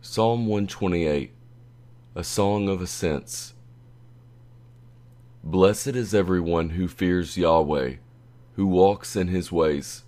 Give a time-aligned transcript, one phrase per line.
[0.00, 1.32] Psalm 128
[2.16, 3.54] A Song of Ascents.
[5.44, 7.94] Blessed is everyone who fears Yahweh,
[8.54, 10.02] who walks in his ways.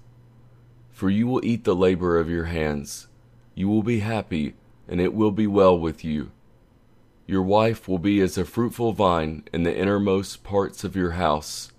[0.90, 3.06] For you will eat the labor of your hands.
[3.54, 4.54] You will be happy,
[4.88, 6.32] and it will be well with you.
[7.28, 11.70] Your wife will be as a fruitful vine in the innermost parts of your house,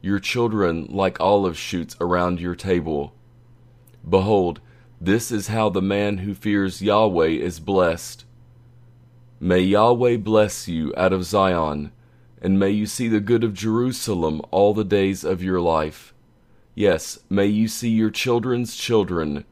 [0.00, 3.12] your children like olive shoots around your table.
[4.08, 4.58] Behold,
[4.98, 8.24] this is how the man who fears Yahweh is blessed.
[9.38, 11.92] May Yahweh bless you out of Zion,
[12.40, 16.14] and may you see the good of Jerusalem all the days of your life.
[16.74, 19.44] Yes, may you see your children's children.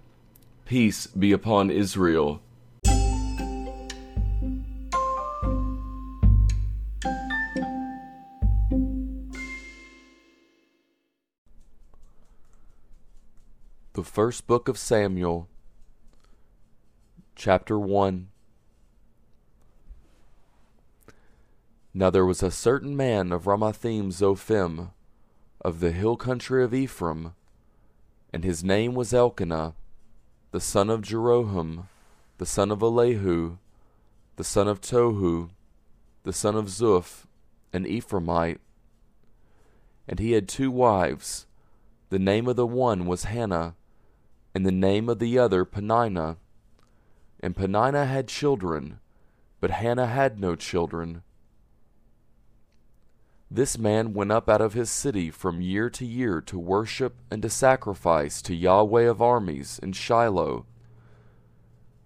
[0.64, 2.40] Peace be upon Israel.
[14.04, 15.48] The First Book of Samuel,
[17.34, 18.28] Chapter 1
[21.94, 24.90] Now there was a certain man of Ramathaim Zophim,
[25.62, 27.32] of the hill country of Ephraim,
[28.30, 29.74] and his name was Elkanah,
[30.50, 31.86] the son of Jeroham,
[32.36, 33.56] the son of Elihu,
[34.36, 35.48] the son of Tohu,
[36.24, 37.24] the son of Zuph,
[37.72, 38.58] an Ephraimite.
[40.06, 41.46] And he had two wives.
[42.10, 43.76] The name of the one was Hannah
[44.54, 46.36] and the name of the other Peninnah.
[47.40, 49.00] And Peninnah had children,
[49.60, 51.22] but Hannah had no children.
[53.50, 57.42] This man went up out of his city from year to year to worship and
[57.42, 60.66] to sacrifice to Yahweh of armies in Shiloh.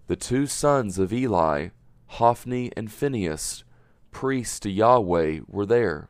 [0.07, 1.69] The two sons of Eli,
[2.07, 3.63] Hophni and Phinehas,
[4.11, 6.09] priests to Yahweh, were there.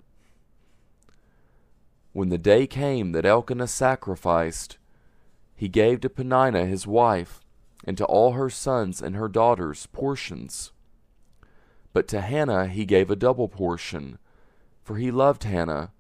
[2.12, 4.79] When the day came that Elkanah sacrificed,
[5.60, 7.42] he gave to Peninnah his wife,
[7.84, 10.72] and to all her sons and her daughters portions.
[11.92, 14.20] But to Hannah he gave a double portion,
[14.86, 15.92] for he loved Hannah,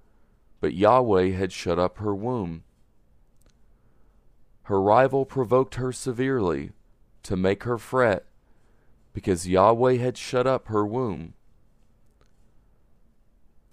[0.62, 2.64] but Yahweh had shut up her womb.
[4.64, 6.72] Her rival provoked her severely,
[7.24, 8.28] to make her fret,
[9.12, 11.34] because Yahweh had shut up her womb.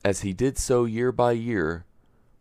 [0.05, 1.85] As he did so year by year,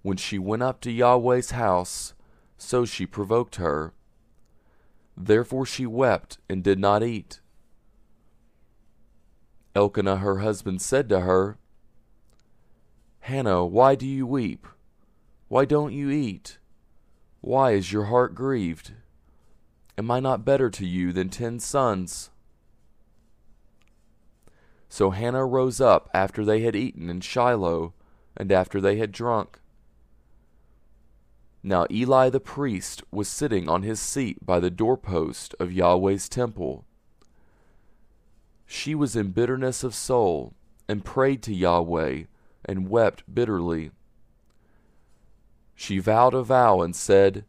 [0.01, 2.15] when she went up to Yahweh's house,
[2.57, 3.93] so she provoked her.
[5.17, 7.39] Therefore she wept and did not eat.
[9.75, 11.57] Elkanah her husband said to her,
[13.21, 14.67] Hannah, why do you weep?
[15.47, 16.57] Why don't you eat?
[17.41, 18.93] Why is your heart grieved?
[19.97, 22.29] Am I not better to you than ten sons?
[24.89, 27.93] So Hannah rose up after they had eaten in Shiloh,
[28.37, 29.59] and after they had drunk.
[31.67, 36.85] Now Eli the priest was sitting on his seat by the doorpost of Yahweh's temple.
[38.67, 40.53] She was in bitterness of soul,
[40.87, 42.25] and prayed to Yahweh,
[42.65, 43.89] and wept bitterly.
[45.73, 47.45] She vowed a vow and said,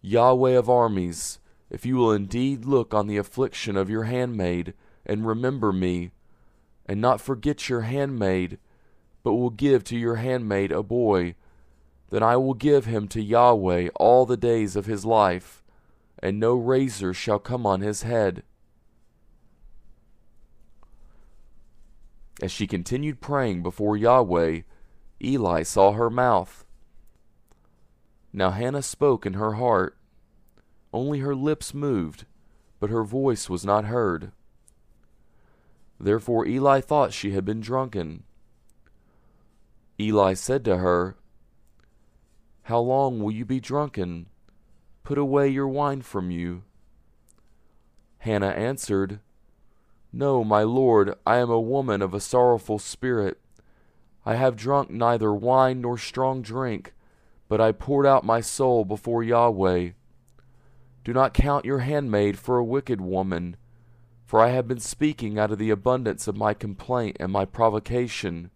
[0.00, 4.72] Yahweh of armies, if you will indeed look on the affliction of your handmaid,
[5.04, 6.12] and remember me,
[6.86, 8.58] and not forget your handmaid,
[9.22, 11.34] but will give to your handmaid a boy,
[12.14, 15.64] then I will give him to Yahweh all the days of his life,
[16.20, 18.44] and no razor shall come on his head.
[22.40, 24.60] As she continued praying before Yahweh,
[25.24, 26.64] Eli saw her mouth.
[28.32, 29.96] Now Hannah spoke in her heart.
[30.92, 32.26] Only her lips moved,
[32.78, 34.30] but her voice was not heard.
[35.98, 38.22] Therefore Eli thought she had been drunken.
[39.98, 41.16] Eli said to her,
[42.64, 44.26] how long will you be drunken?
[45.02, 46.62] Put away your wine from you.
[48.18, 49.20] Hannah answered,
[50.10, 53.38] No, my lord, I am a woman of a sorrowful spirit.
[54.24, 56.94] I have drunk neither wine nor strong drink,
[57.48, 59.90] but I poured out my soul before Yahweh.
[61.04, 63.56] Do not count your handmaid for a wicked woman,
[64.24, 68.50] for I have been speaking out of the abundance of my complaint and my provocation.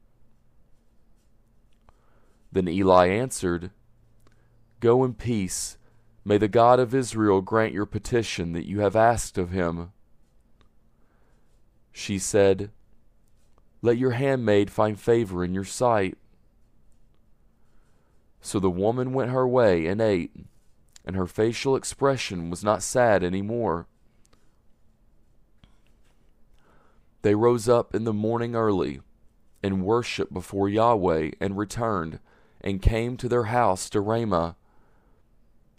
[2.51, 3.71] Then Eli answered,
[4.81, 5.77] Go in peace.
[6.25, 9.93] May the God of Israel grant your petition that you have asked of him.
[11.91, 12.71] She said,
[13.83, 16.17] Let your handmaid find favor in your sight.
[18.41, 20.33] So the woman went her way and ate,
[21.05, 23.87] and her facial expression was not sad any more.
[27.23, 29.01] They rose up in the morning early,
[29.61, 32.21] and worshipped before Yahweh, and returned,
[32.61, 34.55] and came to their house to Ramah.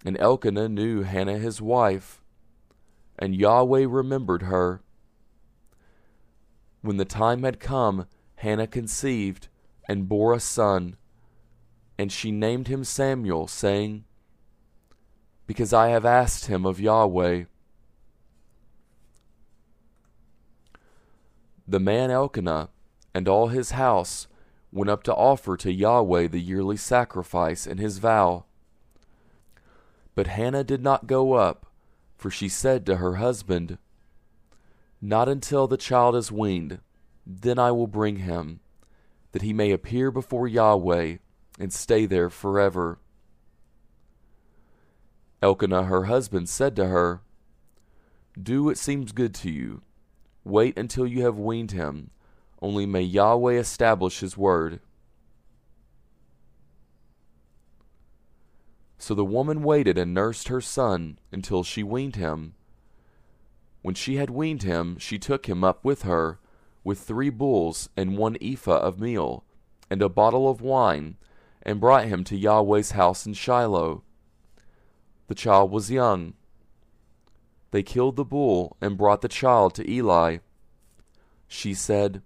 [0.06, 2.22] And Elkanah knew Hannah his wife,
[3.18, 4.81] and Yahweh remembered her.
[6.81, 9.50] When the time had come, Hannah conceived
[9.88, 10.96] and bore a son,
[11.98, 14.06] and she named him Samuel, saying,
[15.46, 17.44] Because I have asked him of Yahweh.
[21.68, 22.69] The man Elkanah
[23.13, 24.28] and all his house
[24.72, 28.46] went up to offer to Yahweh the yearly sacrifice and his vow.
[30.19, 31.68] But Hannah did not go up,
[32.18, 33.77] for she said to her husband,
[35.00, 36.81] Not until the child is weaned,
[37.25, 38.60] then I will bring him,
[39.31, 41.19] that he may appear before Yahweh
[41.57, 43.00] and stay there forever.
[45.42, 47.22] Elkanah her husband said to her,
[48.38, 49.83] Do what seems good to you
[50.44, 52.10] Wait until you have weaned him.
[52.62, 54.81] Only may Yahweh establish his word.
[59.00, 62.54] So the woman waited and nursed her son until she weaned him.
[63.81, 66.40] When she had weaned him, she took him up with her,
[66.84, 69.44] with three bulls and one ephah of meal,
[69.90, 71.18] and a bottle of wine,
[71.63, 74.04] and brought him to Yahweh's house in Shiloh.
[75.28, 76.34] The child was young,
[77.72, 80.38] they killed the bull and brought the child to Eli.
[81.48, 82.22] She said,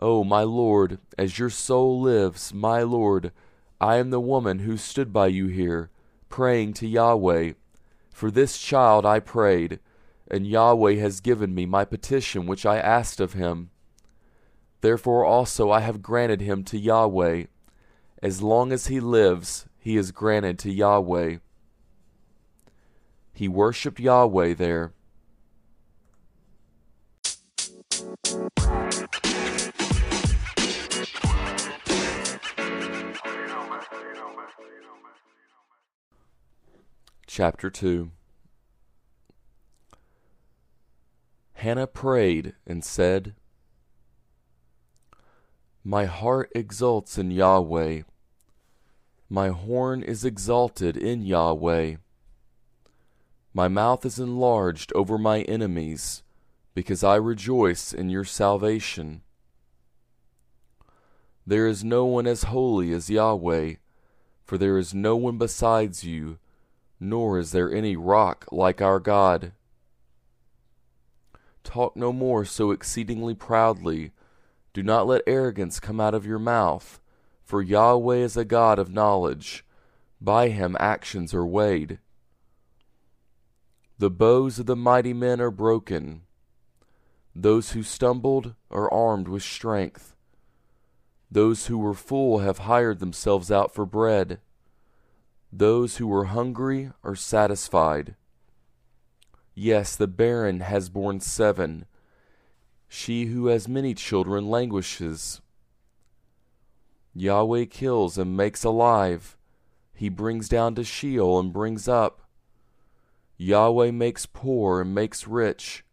[0.00, 3.32] O oh, my Lord, as your soul lives, my Lord,
[3.80, 5.90] I am the woman who stood by you here,
[6.28, 7.52] praying to Yahweh.
[8.10, 9.78] For this child I prayed,
[10.28, 13.70] and Yahweh has given me my petition which I asked of him.
[14.80, 17.44] Therefore also I have granted him to Yahweh.
[18.22, 21.36] As long as he lives, he is granted to Yahweh.
[23.32, 24.92] He worshiped Yahweh there.
[37.38, 38.10] Chapter 2
[41.52, 43.36] Hannah prayed and said,
[45.84, 48.02] My heart exults in Yahweh.
[49.30, 51.98] My horn is exalted in Yahweh.
[53.54, 56.24] My mouth is enlarged over my enemies,
[56.74, 59.22] because I rejoice in your salvation.
[61.46, 63.74] There is no one as holy as Yahweh,
[64.44, 66.40] for there is no one besides you,
[67.00, 69.52] nor is there any rock like our God.
[71.64, 74.12] Talk no more so exceedingly proudly.
[74.72, 77.00] Do not let arrogance come out of your mouth,
[77.44, 79.64] for Yahweh is a God of knowledge.
[80.20, 81.98] By him actions are weighed.
[83.98, 86.22] The bows of the mighty men are broken.
[87.34, 90.14] Those who stumbled are armed with strength.
[91.30, 94.40] Those who were full have hired themselves out for bread.
[95.52, 98.16] Those who were hungry are satisfied.
[99.54, 101.86] Yes, the barren has borne seven.
[102.86, 105.40] She who has many children languishes.
[107.14, 109.36] Yahweh kills and makes alive.
[109.94, 112.22] He brings down to Sheol and brings up.
[113.36, 115.84] Yahweh makes poor and makes rich.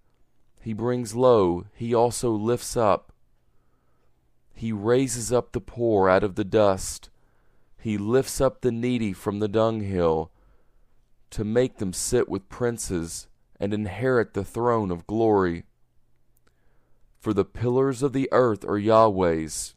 [0.60, 3.13] He brings low, he also lifts up.
[4.54, 7.10] He raises up the poor out of the dust.
[7.86, 10.32] He lifts up the needy from the dunghill,
[11.30, 13.27] to make them sit with princes
[13.60, 15.65] and inherit the throne of glory.
[17.20, 19.75] For the pillars of the earth are Yahweh's.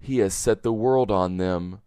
[0.00, 1.82] He has set the world on them.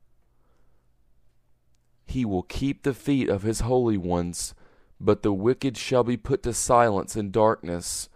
[2.06, 4.54] He will keep the feet of his holy ones
[5.02, 8.10] but the wicked shall be put to silence in darkness,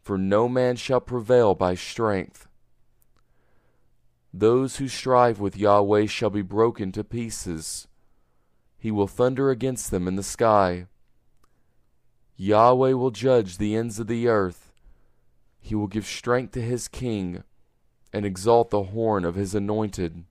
[0.00, 2.48] for no man shall prevail by strength.
[4.38, 7.88] Those who strive with Yahweh shall be broken to pieces.
[8.76, 10.88] He will thunder against them in the sky.
[12.36, 14.74] Yahweh will judge the ends of the earth.
[15.58, 17.44] He will give strength to his king
[18.12, 20.24] and exalt the horn of his anointed.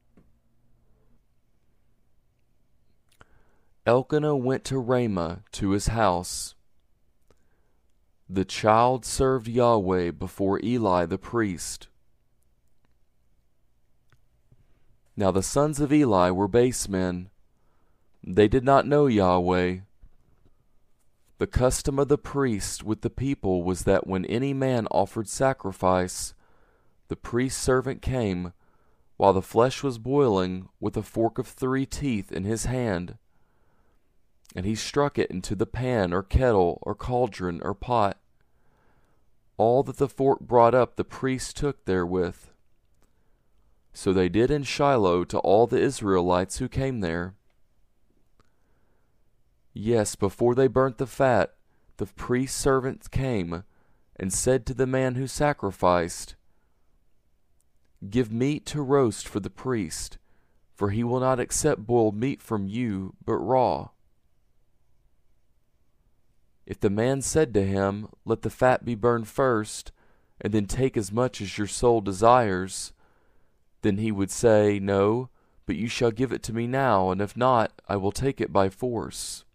[3.88, 6.53] Elkanah went to Ramah to his house.
[8.29, 11.88] The child served Yahweh before Eli the priest.
[15.17, 17.29] Now the sons of Eli were base men.
[18.24, 19.77] They did not know Yahweh.
[21.38, 26.34] The custom of the priest with the people was that when any man offered sacrifice,
[27.07, 28.53] the priest's servant came,
[29.17, 33.17] while the flesh was boiling, with a fork of three teeth in his hand
[34.55, 38.17] and he struck it into the pan or kettle or cauldron or pot.
[39.57, 42.38] All that the fork brought up the priest took therewith.
[43.95, 47.33] So they did in Shiloh to all the Israelites who came there.
[49.73, 51.53] Yes, before they burnt the fat,
[51.95, 53.63] the priest's servant came
[54.17, 56.35] and said to the man who sacrificed,
[58.09, 60.17] Give meat to roast for the priest,
[60.75, 63.91] for he will not accept boiled meat from you, but raw.
[66.65, 69.93] If the man said to him, Let the fat be burned first,
[70.41, 72.91] and then take as much as your soul desires,
[73.86, 75.30] then he would say, No,
[75.68, 78.51] but you shall give it to me now, and if not, I will take it
[78.51, 79.46] by force.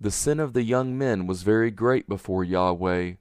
[0.00, 3.14] The sin of the young men was very great before Yahweh,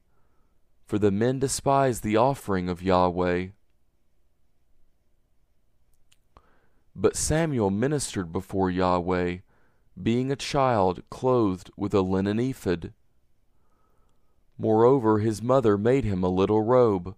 [0.86, 3.48] for the men despised the offering of Yahweh.
[6.96, 9.38] But Samuel ministered before Yahweh,
[10.02, 12.94] being a child clothed with a linen ephod.
[14.60, 17.16] Moreover, his mother made him a little robe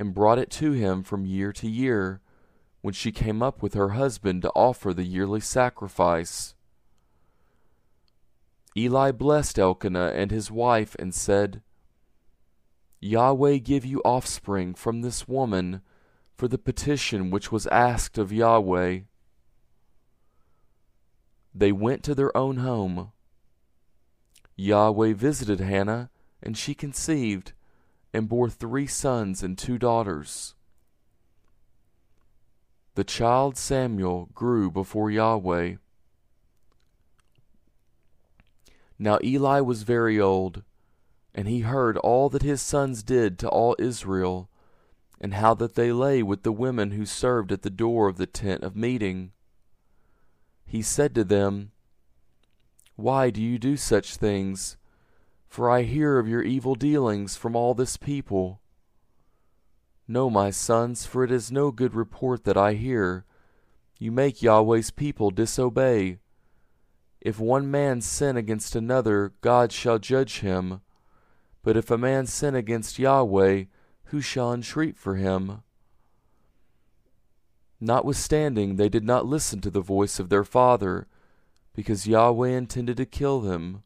[0.00, 2.22] and brought it to him from year to year,
[2.80, 6.54] when she came up with her husband to offer the yearly sacrifice.
[8.74, 11.60] Eli blessed Elkanah and his wife and said,
[12.98, 15.82] Yahweh give you offspring from this woman
[16.34, 19.00] for the petition which was asked of Yahweh.
[21.54, 23.12] They went to their own home.
[24.56, 26.08] Yahweh visited Hannah,
[26.42, 27.52] and she conceived
[28.12, 30.54] and bore three sons and two daughters.
[32.94, 35.76] The child Samuel grew before Yahweh.
[38.98, 40.62] Now Eli was very old,
[41.34, 44.50] and he heard all that his sons did to all Israel,
[45.20, 48.26] and how that they lay with the women who served at the door of the
[48.26, 49.32] tent of meeting.
[50.66, 51.70] He said to them,
[52.96, 54.76] Why do you do such things?
[55.50, 58.60] For I hear of your evil dealings from all this people.
[60.06, 63.24] No, my sons, for it is no good report that I hear.
[63.98, 66.18] You make Yahweh's people disobey.
[67.20, 70.82] If one man sin against another, God shall judge him.
[71.64, 73.64] But if a man sin against Yahweh,
[74.04, 75.62] who shall entreat for him?
[77.80, 81.08] Notwithstanding, they did not listen to the voice of their father,
[81.74, 83.82] because Yahweh intended to kill them.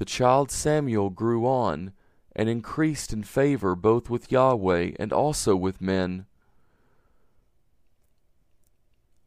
[0.00, 1.92] The child Samuel grew on
[2.34, 6.24] and increased in favor both with Yahweh and also with men.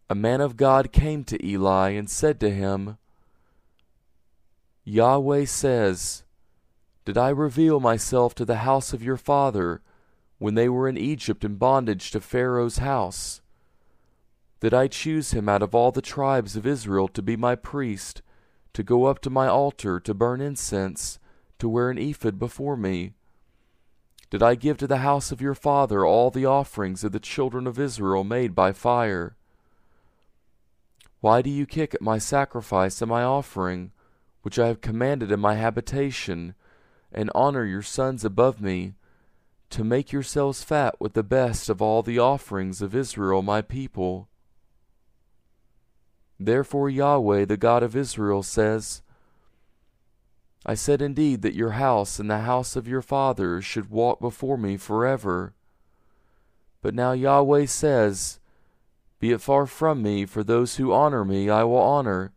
[0.10, 2.98] A man of God came to Eli and said to him,
[4.84, 6.24] Yahweh says,
[7.06, 9.84] Did I reveal myself to the house of your father
[10.40, 13.42] when they were in Egypt in bondage to Pharaoh's house?
[14.60, 18.24] Did I choose him out of all the tribes of Israel to be my priest?
[18.74, 21.20] To go up to my altar to burn incense,
[21.60, 23.14] to wear an ephod before me?
[24.30, 27.68] Did I give to the house of your father all the offerings of the children
[27.68, 29.36] of Israel made by fire?
[31.22, 33.92] Why do you kick at my sacrifice and my offering,
[34.42, 36.56] which I have commanded in my habitation,
[37.12, 38.96] and honor your sons above me,
[39.70, 44.28] to make yourselves fat with the best of all the offerings of Israel my people?
[46.46, 49.02] Therefore Yahweh, the God of Israel, says,
[50.66, 54.58] I said indeed that your house and the house of your fathers should walk before
[54.58, 55.54] me forever.
[56.82, 58.40] But now Yahweh says,
[59.20, 62.34] Be it far from me, for those who honor me I will honor,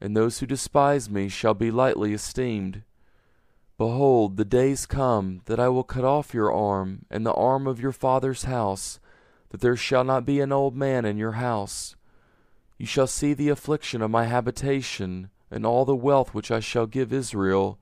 [0.00, 2.82] and those who despise me shall be lightly esteemed.
[3.76, 7.80] Behold, the days come that I will cut off your arm and the arm of
[7.80, 8.98] your father's house,
[9.50, 11.96] that there shall not be an old man in your house
[12.82, 16.88] you shall see the affliction of my habitation, and all the wealth which I shall
[16.88, 17.78] give Israel,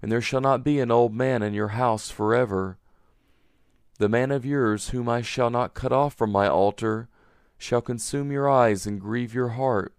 [0.00, 2.78] and there shall not be an old man in your house forever.
[3.98, 7.08] The man of yours, whom I shall not cut off from my altar,
[7.58, 9.96] shall consume your eyes and grieve your heart,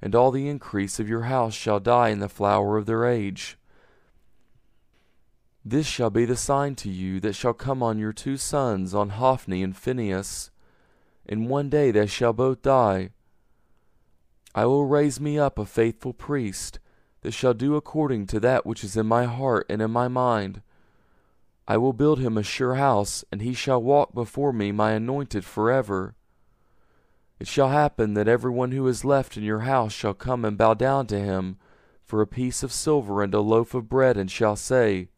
[0.00, 3.58] and all the increase of your house shall die in the flower of their age.
[5.62, 9.10] This shall be the sign to you that shall come on your two sons, on
[9.10, 10.50] Hophni and Phinehas.
[11.26, 13.10] In one day they shall both die
[14.54, 16.78] I will raise me up a faithful priest,
[17.22, 20.62] that shall do according to that which is in my heart and in my mind.
[21.68, 25.44] I will build him a sure house, and he shall walk before me, my anointed,
[25.44, 26.14] forever.
[27.38, 30.58] It shall happen that every one who is left in your house shall come and
[30.58, 31.58] bow down to him
[32.02, 35.08] for a piece of silver and a loaf of bread, and shall say,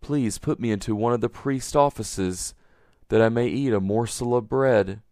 [0.00, 2.54] Please put me into one of the priest's offices,
[3.08, 5.02] that I may eat a morsel of bread.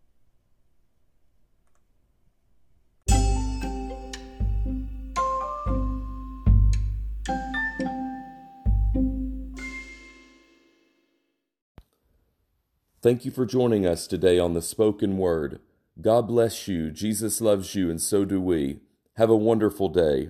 [13.03, 15.59] Thank you for joining us today on the spoken word.
[16.03, 16.91] God bless you.
[16.91, 18.81] Jesus loves you, and so do we.
[19.17, 20.29] Have a wonderful day.